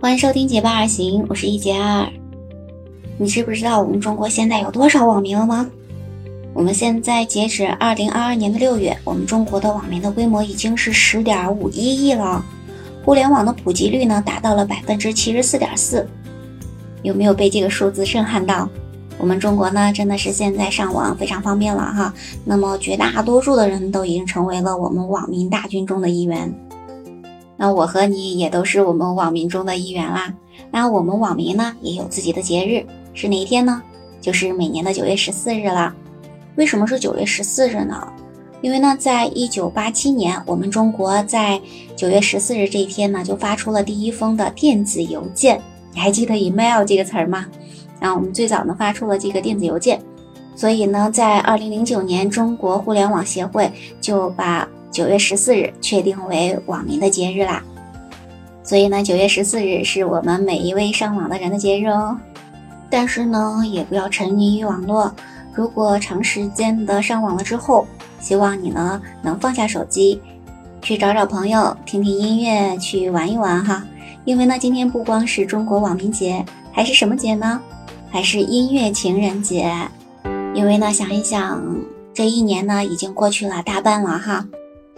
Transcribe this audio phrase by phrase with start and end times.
[0.00, 2.08] 欢迎收听《结伴而行》，我是一杰二。
[3.16, 5.68] 你知不知道我们中国现在有多少网民了吗？
[6.54, 12.44] 我们现在截止二零二二年的六月，我们中国的网民的规模已经是十点五一亿了，
[13.04, 16.06] 互联网的普及率呢达到了百分之七十四点四。
[17.02, 18.68] 有没有被这个数字震撼到？
[19.18, 22.14] 我们中国呢，真的是现在上网非常方便了哈。
[22.44, 26.54] 那么绝大多数的人都已经成为了我们网民大军中的一员。
[27.58, 30.32] 那我和你也都是我们网民中的一员啦。
[30.70, 33.82] 那我们网民呢，也有自己的节日，是哪一天呢？
[34.20, 35.94] 就是每年的九月十四日了。
[36.56, 38.06] 为什么是九月十四日呢？
[38.60, 41.60] 因为呢，在一九八七年，我们中国在
[41.94, 45.60] 九月十四日这一天呢，就发出了第一封的电子邮件。
[45.92, 47.46] 你还记得 email 这个词儿吗？
[48.00, 50.00] 啊，我们最早呢发出了这个电子邮件，
[50.54, 57.62] 所以呢，在二零零九年，中国互联网协会就把九月十四日确定为网民的节日啦。
[58.62, 62.18] 所以呢，九月十四日是我们每一位上网的人的节日哦。
[62.90, 65.14] 但是呢，也不要沉迷于网络。
[65.54, 67.86] 如果长时间的上网了之后，
[68.20, 70.20] 希望你呢能放下手机，
[70.82, 73.84] 去找找朋友，听听音乐，去玩一玩哈。
[74.24, 77.60] 因为呢，今天不光是中国网民节，还是什么节呢？
[78.10, 79.70] 还是音乐情人节，
[80.54, 81.62] 因为呢，想一想，
[82.14, 84.46] 这一年呢已经过去了大半了哈。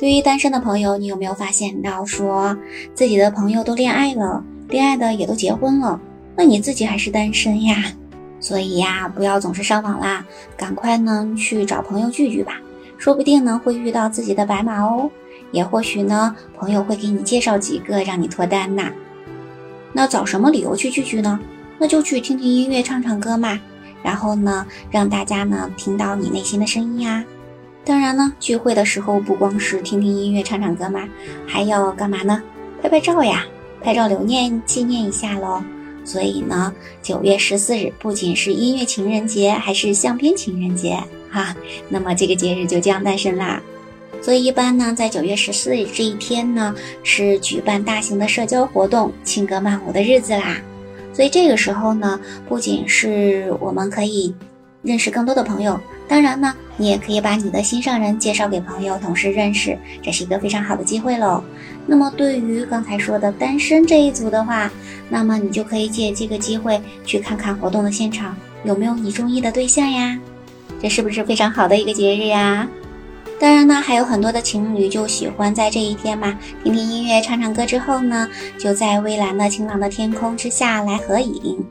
[0.00, 2.56] 对于单身的朋友，你有没有发现到说
[2.94, 6.00] 自己的朋友都恋爱了，恋爱的也都结婚了，
[6.34, 7.84] 那你自己还是单身呀？
[8.40, 10.24] 所以呀，不要总是上网啦，
[10.56, 12.54] 赶快呢去找朋友聚聚吧，
[12.96, 15.10] 说不定呢会遇到自己的白马哦，
[15.52, 18.90] 也或许呢朋友会给你介绍几个让你脱单呐。
[19.92, 21.38] 那找什么理由去聚聚呢？
[21.78, 23.60] 那就去听听音乐，唱唱歌嘛。
[24.02, 27.22] 然后呢，让大家呢听到你内心的声音呀。
[27.84, 31.08] 当然呢，聚会的时候不光是听听音乐、唱唱歌嘛，
[31.46, 32.42] 还要干嘛呢？
[32.82, 33.44] 拍拍照呀，
[33.82, 35.62] 拍照留念、纪念一下喽。
[36.04, 36.72] 所以呢，
[37.02, 40.98] 九月十四日不仅是音乐情人节，还是相片情人节
[41.30, 41.54] 哈。
[41.88, 43.60] 那么这个节日就这样诞生啦。
[44.22, 50.58] 所以一般呢，在九月十四日这一天呢，是举办大型的社交活动、庆歌曼舞的日子啦。
[51.12, 54.34] 所以这个时候呢，不仅是我们可以
[54.82, 55.78] 认识更多的朋友，
[56.08, 61.44] 当然呢，你也可以把你的心上人介绍给朋友，同事认识，这是一个非常好的机会喽。
[61.86, 64.70] 那么对于刚才说的单身这一组的话，
[65.10, 70.18] 那么你就可以借这个机会去看看活动的现场有没有你中意的对象呀，
[70.80, 72.66] 这是不是非常好的一个节日呀？
[73.38, 78.26] 当然呢，还有很多的情侣就喜欢在这一天嘛，听听音乐，唱唱歌之后呢，
[78.58, 81.62] 就在蔚蓝的晴朗的天空之下来合影。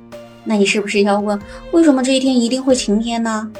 [0.43, 1.39] 那你是不是要问，
[1.71, 3.51] 为什么这一天一定会晴天呢？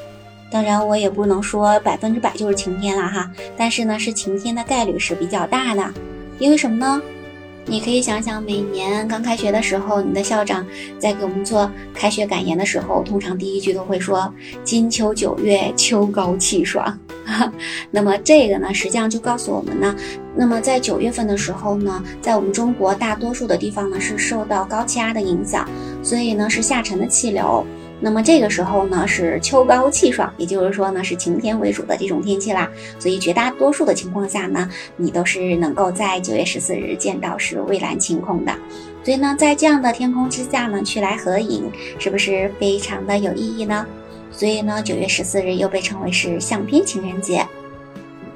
[0.52, 5.94] 当然，我也不能说百分之百就是晴天了哈，但是呢，是晴天的概率是比较大的，
[6.40, 7.02] 因为什么呢？
[7.66, 10.66] 你可以想想，每年刚开学的时候，你的校长
[10.98, 14.34] 在给我们做开学感言的时候，通常第一句都会说
[14.66, 16.98] “金秋九月，秋高气爽”。
[17.92, 19.96] 那么这个呢，实际上就告诉我们呢，
[20.36, 25.70] 那么在九月份的时候呢，在我们中国大多数的地方呢是受到高气压的影响，
[26.02, 27.64] 所以呢是下沉的气流。
[28.02, 32.70] 那么这个时候呢是秋高气爽，也就是说呢是晴天为主的这种天气啦。
[32.98, 38.54] 所以绝大多数的情况下呢，你都是能够在九月十四日见到是蔚蓝晴空的。
[39.04, 43.86] 所以呢，在这样的天空之下呢，去来合影，是不是非常的有意义呢？
[44.32, 47.46] 所以呢，九月十四日又被称为是相片情人节。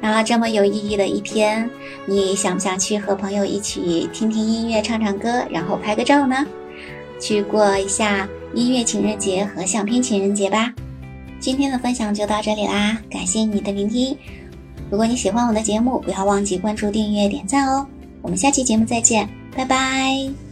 [0.02, 1.70] 那这么有意义的一天，
[2.06, 6.46] 你想不想去和朋友一起听听音乐、唱唱歌，然后拍个照呢？
[7.20, 10.74] 去过一下音乐情人节和相片情人节吧。
[11.40, 14.18] 今天的分享就到这里啦，感谢你的聆听。
[14.90, 17.86] 如果你喜欢我的节目，不要忘记关注、订阅、点赞哦。
[18.22, 20.43] 我们下期节目再见，拜拜。